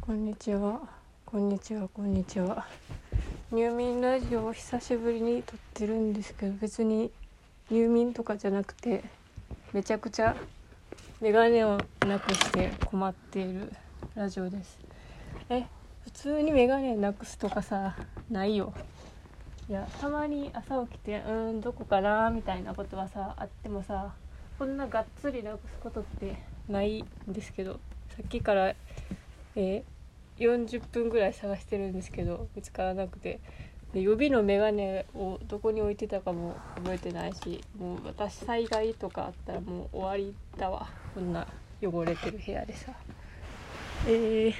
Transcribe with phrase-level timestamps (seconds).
[0.00, 0.80] こんにちは。
[1.26, 1.86] こんにちは。
[1.88, 2.66] こんにちは。
[3.52, 7.10] 入眠ラジオを久しぶりに撮ってるんですけど別に
[7.70, 9.04] 入眠とかじゃなくて
[9.72, 10.34] めちゃくちゃ
[11.20, 13.72] メガネをなくして困っている
[14.14, 14.78] ラジオです。
[15.50, 15.66] え
[16.04, 17.94] 普通にメガネなくすとかさ
[18.30, 18.72] ないよ。
[19.68, 24.12] いやたまに朝起きてうーんどこかなみたいなことはさあってもさ
[24.58, 27.74] こんながっつりなくすことってないんですけど
[28.08, 28.74] さっきから
[29.60, 29.84] え
[30.38, 33.40] 40分ぐらい探してるんですけど見つからなくて。
[33.92, 40.88] で予備の眼鏡をどこに置いてたかも覚えてないしもう私災害とかあったらもう終わりだわ。
[41.12, 41.44] こんな
[41.82, 42.92] 汚れてる部屋でさ。
[44.06, 44.54] えー、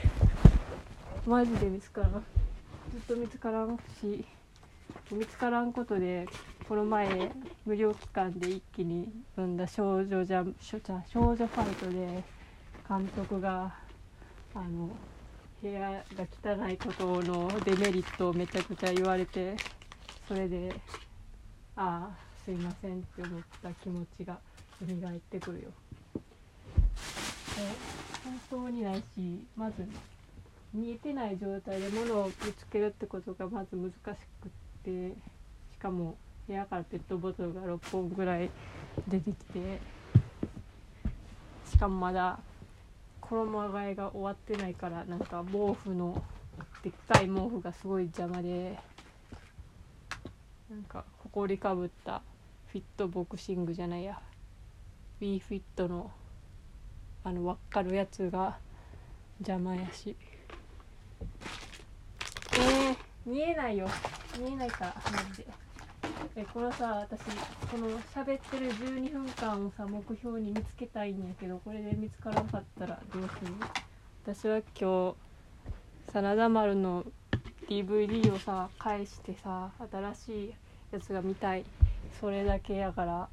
[1.27, 2.25] マジで見つからん。
[2.91, 4.25] ずっと見つからんし
[5.13, 6.27] 見つからんことで
[6.69, 7.31] この前
[7.65, 12.25] 無料期間で一気に読んだ少女ジャン少女ファイトで
[12.89, 13.75] 監督が
[14.55, 14.91] あの
[15.63, 19.55] 部屋が汚いことのデメリットをめちゃくちゃ言われて
[20.27, 20.75] それで
[21.77, 24.39] ああすいませんって思った気持ちが
[24.81, 25.69] 蘇ってくるよ。
[27.59, 27.75] え
[28.25, 29.87] 本当にないしまず
[30.73, 34.15] 見えてない状態で物をぶつけるってことがまず難しくっ
[34.85, 35.15] て
[35.73, 38.51] しかも部屋からペットボトルが6本ぐらい
[39.09, 39.81] 出てきて
[41.71, 42.39] しかもまだ
[43.31, 46.23] 衣替えが終わってないからなんか毛布の
[46.83, 48.77] でっかい毛布がすごい邪魔で
[50.69, 52.23] なんかほこりかぶった
[52.73, 54.21] フィットボクシングじゃないや。
[55.21, 56.11] w フィットの
[57.25, 58.59] あの輪っかるやつが
[59.41, 60.17] 邪魔やし。
[62.53, 63.89] えー、見えないよ。
[64.39, 65.70] 見えないからマジで。
[66.37, 67.21] えこのさ私
[67.71, 73.53] この喋ってる12分間をさ目標に見つけたいんやけどこれで見つからなかったらどうする
[74.25, 77.05] 私は今日真田丸の
[77.69, 80.55] DVD をさ返してさ新しい
[80.93, 81.65] やつが見たい。
[82.21, 83.29] それだけやから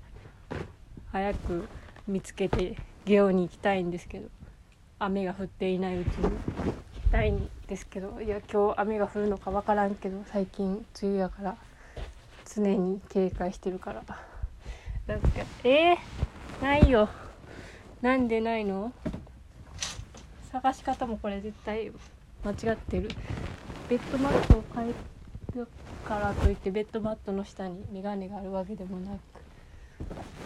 [1.12, 1.68] 早く
[2.08, 4.30] 見つけてゲオに行きたいんですけど。
[5.00, 6.30] 雨が降っていないうちに行
[6.94, 8.20] きたいんですけど。
[8.22, 11.58] いや今日雨が降るのか分からんけど最近梅雨やから。
[12.58, 14.04] 常に警戒してるから。
[15.06, 15.28] なんか
[15.64, 17.08] えー、ないよ。
[18.02, 18.92] なんでないの？
[20.52, 21.92] 探し方もこれ絶対
[22.44, 23.10] 間違ってる。
[23.90, 24.94] ベッドマットを変え
[25.56, 25.68] る
[26.06, 29.12] からといってベッドマットの下に眼鏡があるわけでもなく、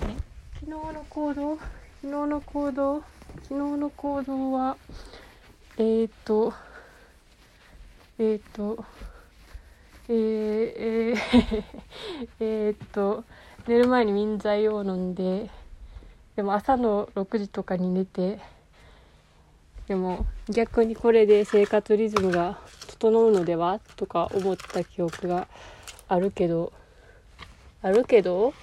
[0.07, 0.17] ね、
[0.53, 1.57] 昨日の行動？
[1.57, 1.67] 昨
[2.01, 3.03] 日の行動？
[3.43, 4.77] 昨日の行動は
[5.77, 6.53] えーと
[8.19, 8.85] えーと
[10.13, 11.65] えー、えー、
[12.41, 13.23] えっと
[13.65, 15.49] 寝る前に眠剤を飲んで
[16.35, 18.39] でも朝の6時とかに寝て
[19.87, 25.47] でも逆にこれで生活リズムが整うのではとか思った記憶が
[26.09, 26.73] あるけど
[27.81, 28.53] あるけど？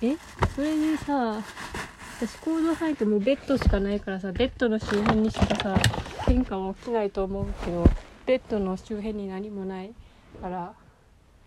[0.00, 0.16] え？
[0.56, 1.42] それにさ
[2.16, 5.76] 私行動範囲ってもうベッドしかないからさベッドの周辺にしかさ
[6.26, 7.84] 変化は起きないと思うけど
[8.24, 9.92] ベッドの周辺に何もない。
[10.42, 10.74] から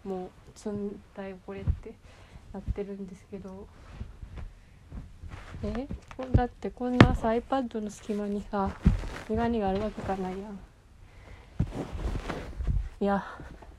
[0.05, 1.93] もう積んだよこれって
[2.53, 3.67] なってるんですけど。
[5.63, 5.87] え？
[6.33, 8.71] だってこんなさ iPad の隙間にさ
[9.29, 10.59] 眼鏡があるわけがないやん。
[13.01, 13.25] いや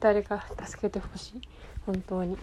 [0.00, 1.40] 誰か助けてほしい。
[1.86, 2.36] 本当に。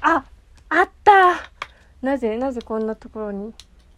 [0.00, 0.24] あ
[0.70, 1.34] あった！
[2.00, 3.52] なぜなぜこんなところに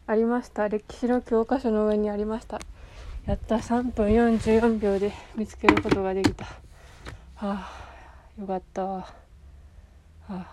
[0.06, 0.68] ありました？
[0.68, 2.58] 歴史の教科書の上にありました。
[3.26, 3.56] やった。
[3.56, 6.44] 3分44秒で見つけることができた。
[6.44, 6.52] は
[7.34, 7.70] あ
[8.40, 8.84] よかった。
[8.84, 9.12] は
[10.28, 10.46] あ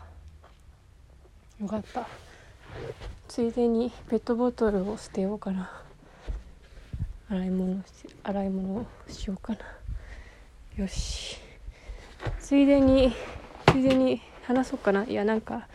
[1.62, 2.08] よかった。
[3.28, 5.72] ついでにペットボトルを捨てようかな。
[7.30, 7.86] 洗い物し
[8.24, 9.60] 洗い物をしようかな。
[10.76, 11.38] よし。
[12.40, 13.14] ついでに
[13.68, 15.04] ついでに話そうかな。
[15.04, 15.68] いやなんか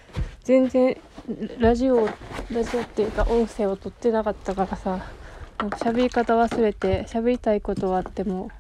[0.42, 0.96] 全然
[1.60, 2.08] ラジオ
[2.50, 5.17] ラジオっていうか音声を取ってなかったからさ。
[5.58, 8.50] なんか喋り方忘れて喋りたいことはあっても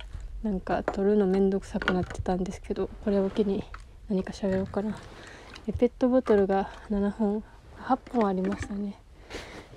[0.42, 3.62] なんか撮るのめんどくさくなってたんですけどこれを機に
[4.08, 4.98] 何か喋ろうかな。
[5.68, 7.44] えペットボトルが7本
[7.84, 8.98] 8本ありましたね。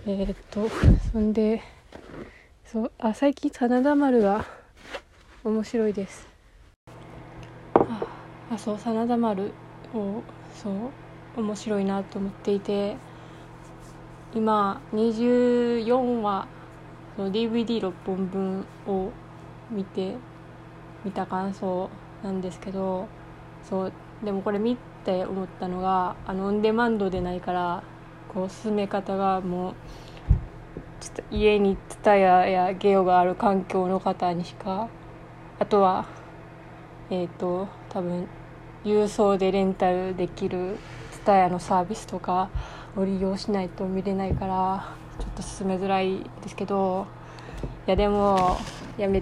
[0.07, 0.67] えー、っと
[1.11, 1.61] そんで
[2.65, 4.45] そうあ最近真田丸が
[5.43, 6.27] 面白いです。
[7.75, 8.03] あ
[8.51, 9.51] あそう真田丸
[9.93, 10.23] を
[10.55, 10.91] そう
[11.39, 12.95] 面白いなと思っていて
[14.33, 16.47] 今24話
[17.29, 19.11] DVD6 本分を
[19.69, 20.15] 見て
[21.03, 21.89] 見た感想
[22.23, 23.07] なんですけど
[23.63, 27.83] そうでもこれ見て思ったのがあのオンデマンドでないから
[28.33, 29.75] こう進め方がもう
[30.99, 34.87] ちょっと家にツタヤやゲオがある環境の方にしか
[35.59, 36.05] あとは
[37.09, 38.27] えっ、ー、と多分
[38.83, 40.77] 郵送でレンタルできる
[41.11, 42.49] ツタヤのサービスとか
[42.95, 47.05] を利用しないと見れないからちょっと進めづらいですけど
[47.85, 48.57] いやでも
[48.97, 49.21] やめ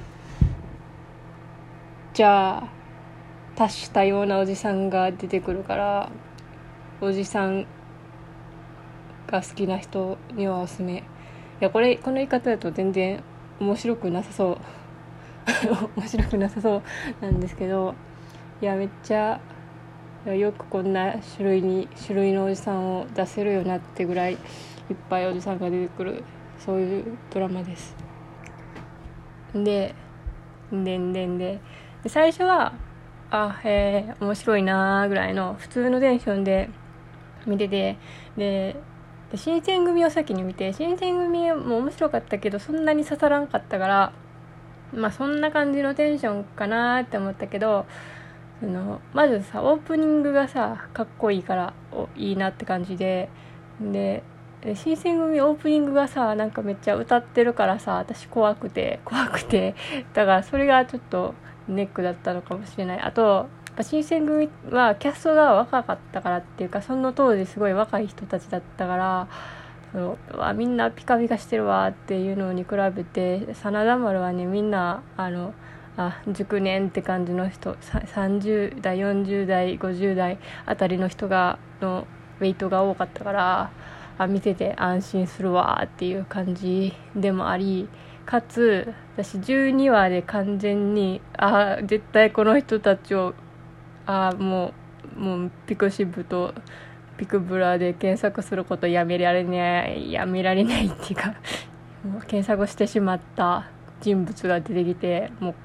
[2.13, 2.68] じゃあ
[3.56, 6.10] 多種多様なおじさんが出てくるから
[7.01, 7.66] おじさん
[9.28, 11.00] が好きな人にはおすすめ。
[11.00, 11.04] い
[11.60, 13.22] やこれこの言い方だと全然
[13.60, 14.57] 面白くなさそう。
[15.98, 16.81] 面白くなさそう
[17.22, 17.95] なんですけど
[18.62, 19.40] いやめっちゃ
[20.25, 24.38] よくこんな種類に種類のおじさんを出せるようになってぐらい
[24.89, 26.24] いっぱいおじさんが出てくる
[26.57, 27.95] そういうドラマです。
[29.53, 29.95] で
[30.71, 31.59] でんでんで
[32.03, 32.74] で最初は
[33.31, 36.69] あへえ面白いなーぐらいの普通のテンションで
[37.45, 37.97] 見てて
[38.38, 38.75] で
[39.36, 44.13] 新選組を先に見て新選組も面白かったけどそんなに刺さらんかったから
[44.94, 47.85] まあそんな感じのテンションかなって思ったけど
[48.59, 53.30] そのまずさオープニングがさかっこいいからおいいなって感じで
[53.80, 54.24] で
[54.75, 59.75] 新選組オープニングがさなんかめっちゃ歌ってるからさ私怖くて怖くて。
[60.13, 61.33] だからそれがちょっと
[61.67, 63.00] ネックだったのかもしれない。
[63.00, 63.47] あと
[63.81, 69.27] 新選組はキャストが若かったからっていうかその当時すごい若い人たちだったから
[69.94, 75.53] そうわみんなピカピカしてるわっていうのに比べて真田丸はねみんなあの
[75.97, 82.06] あ熟年って感じの人30代40代50代あたりの人がの
[82.39, 83.71] ウェイトが多かったから
[84.19, 87.88] あ見てて安心するわっていう感じでもあり
[88.25, 93.33] かつ私12話で完全にあ絶対この人たちを
[94.06, 94.74] あも
[95.16, 96.54] うもうピクシブと
[97.18, 101.36] ピクブラで検索することやめられないやめられないっていうか
[102.04, 103.69] もう検索してしまった
[104.01, 105.56] 人物が出てきてもう、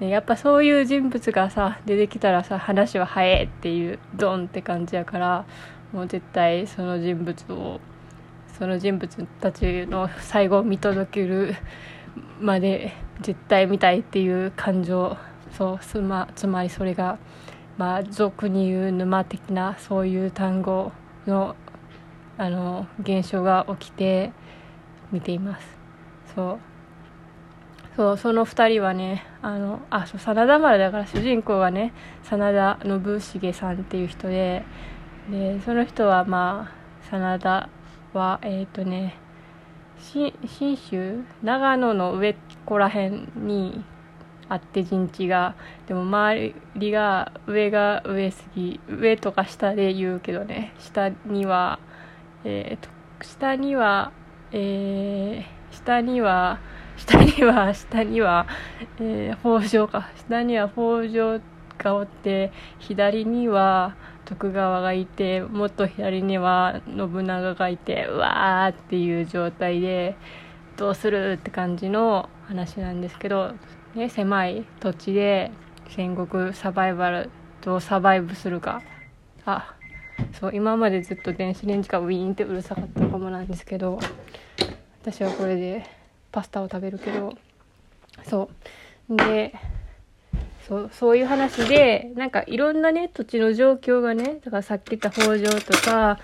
[0.00, 5.46] ね、やっぱそういう人物がさ出てきたらさ話は早いっていうドンって感じやから
[5.92, 7.80] もう絶対その人物を
[8.58, 11.54] その人物たちの最後を見届ける
[12.40, 15.16] まで絶対見たいっていう感情
[15.56, 17.18] そうつまつまりそれが
[17.80, 20.92] まあ、俗に言う沼的なそういう単語
[21.26, 21.56] の
[22.36, 24.32] あの現象が起きて
[25.10, 25.66] 見ています。
[26.34, 26.69] そう。
[28.00, 31.92] そうその2人はねあのあそう真田丸だから主人公がね
[32.22, 34.64] 真田信繁さんっていう人で
[35.30, 37.68] でその人はまあ真田
[38.14, 39.18] はえっ、ー、とね
[39.98, 40.32] 信
[40.78, 43.84] 州長野の上っこら辺に
[44.48, 45.54] あって陣地が
[45.86, 51.78] でも周りが上が上すぎ上とか下で言うけどね下には
[52.44, 52.88] えー、と
[53.22, 54.10] 下には
[54.52, 56.60] えー、下には
[57.00, 58.46] 下には下には、
[59.00, 60.10] えー、北条か。
[60.16, 61.40] 下には北条
[61.78, 70.14] がおって左には徳川がいてもっと左には信長がいてうわーっていう状態で
[70.76, 73.54] どうするって感じの話なんですけど
[73.94, 75.50] ね、狭い土地で
[75.88, 77.30] 戦国サバイバル
[77.62, 78.82] どうサバイブするか。
[79.46, 79.74] あ
[80.38, 83.98] そう今までずっと電子レンジがウィーンってうるさかったかもなんですけど
[85.00, 85.99] 私はこれで
[86.32, 87.34] パスタを食べるけど
[88.28, 88.50] そ
[89.08, 89.16] う。
[89.16, 89.54] で
[90.68, 96.18] そうそういう話でなんかいろんなね土地の状況がねだからさっき言った北条とか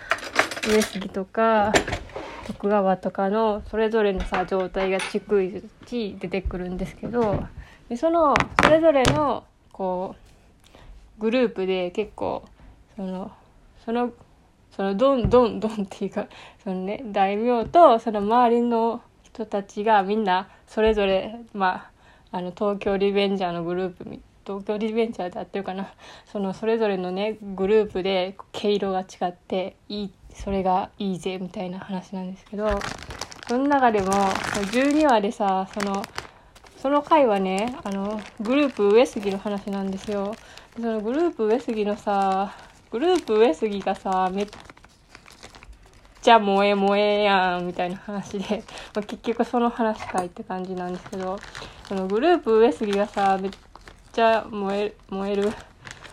[0.69, 1.73] 上杉とか
[2.47, 7.43] 徳川とかのそれぞれのさ状態が逐一出てくるんですけど
[7.89, 10.15] でそのそれぞれのこ
[11.19, 12.45] うグループで結構
[12.95, 13.33] その
[13.85, 14.13] その
[14.77, 16.27] そのどんどんどんっていうか
[16.63, 19.03] そのね大名とその周りの
[19.37, 21.91] 人たちがみんなそれぞれま
[22.33, 25.93] ああの東京リベンジャーのグループ東京リベンジャーであってるかな。
[26.33, 32.79] そのそれぞれのねグループで毛色が違っていいそれがいいぜみたいな話なんですけど
[33.49, 36.03] その中でも12話でさその
[36.79, 40.35] その回はねあのグループ上杉の話なんですよ。
[40.75, 42.55] そのグループ上杉のさ
[42.91, 44.47] グループ上杉がさめっ
[46.27, 48.65] ちゃ萌え萌えやんみたいな話で、
[48.97, 51.39] まあ、結局その話かいって感じなんですけど
[51.87, 53.51] そのグループ上杉がさめっ
[54.13, 55.53] ちゃ燃え燃える。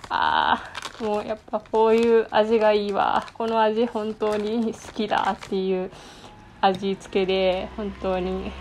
[0.10, 0.62] あ
[1.00, 3.26] あもうやっぱこういう味がいいわ。
[3.34, 5.90] この味本当に好きだっていう
[6.62, 8.52] 味付けで本当に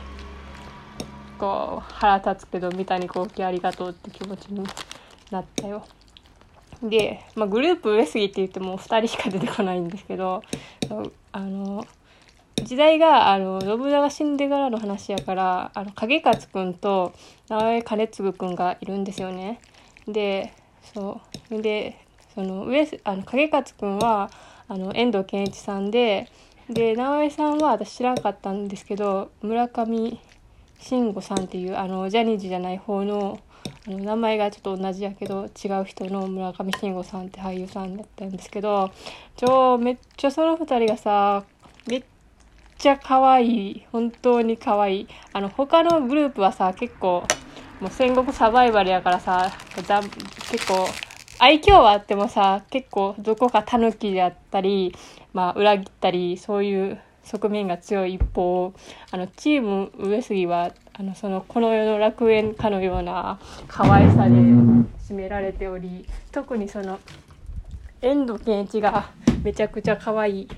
[1.38, 4.64] こう腹立つけど三谷幸喜ありがとうって気持ちに
[5.30, 5.84] なったよ。
[6.82, 10.42] で、まあ、グループ上杉って言っても2人しか出てこないんですけど
[11.32, 11.86] あの
[12.56, 17.12] 時代があの信長死んでからの話やからあの影勝くんと
[17.48, 19.60] 直江兼次くんがいるんですよね。
[20.06, 20.52] で
[20.94, 21.20] そ
[21.50, 21.98] うで
[22.34, 24.30] その上あの影勝くんは
[24.68, 26.28] あの遠藤憲一さんで
[26.68, 30.20] で直江さんは私知らんかったんですけど村上
[30.78, 33.40] 慎吾さんっていうあのジャニーズじゃない方の
[33.86, 38.90] 名前がちょっと同じやけど違う人の村上信五さんって俳優さんだったんですけど
[39.36, 41.44] ちょめっちゃその2人がさ
[41.86, 42.04] めっ
[42.78, 45.08] ちゃ可愛い本当に可愛い。
[45.32, 47.24] あの他のグループはさ結構
[47.80, 49.50] もう戦国サバイバルやからさ
[50.50, 50.86] 結構
[51.40, 54.94] 愛嬌はあってもさ結構どこかタヌキであったり、
[55.32, 58.72] まあ、裏切ったりそういう側面が強い一方
[59.10, 66.98] あのチーム上杉はのそのこの世の楽園かのような可愛さで占められており特にその
[68.00, 69.10] 遠藤憲一が
[69.42, 70.48] めちゃくちゃ可愛い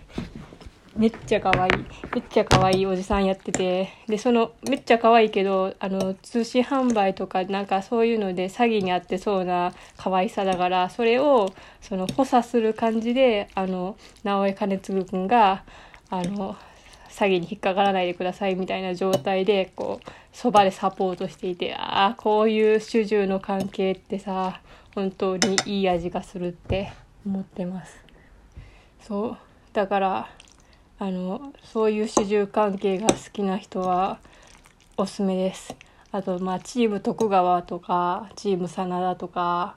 [0.97, 1.73] めっちゃ可愛い
[2.15, 15.65] めっちゃ可愛いおじさんやっててでそのめっちゃ可愛いけどあの通信販売とかなんかそういうので詐欺に遭ってそうな可愛さだからそれをその補佐する感じであの直江兼次君が
[16.11, 16.57] あの
[17.15, 24.61] 詐欺に引っかからないでくださいみたいな状態でこうそばでサポートしていてああこういう主従の関係ってさ
[24.97, 26.93] 本当にいい味がするって
[27.25, 28.05] 思ってます。
[29.01, 29.37] そう
[29.73, 30.29] だから
[30.99, 34.19] あのそういう主従関係が好きな人は
[34.97, 35.77] おすすめです。
[36.11, 39.77] あとまあチーム徳川とかチーム真田とか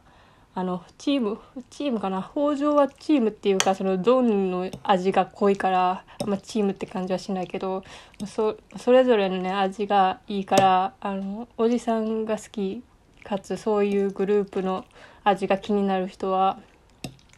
[0.59, 1.37] あのチーム
[1.69, 2.19] チームかな？
[2.19, 7.83] 北条はチームっていうかそのドンの味が濃いからまあ、チームって感じはしないけど
[8.25, 12.81] そそれぞれのね味がいいからあのおじさんが好き
[13.23, 14.83] かつそういうグループの
[15.23, 16.59] 味が気になる人は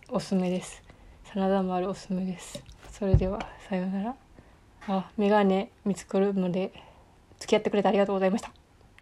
[0.08, 0.82] おすすめです。
[1.34, 2.64] 真田丸おすすめです。
[2.90, 4.16] それではさようなら。
[4.88, 6.72] あメガネ見つかるので
[7.38, 8.59] 付き合ってくれてありがとうございました。